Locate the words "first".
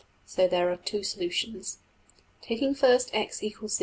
2.73-3.13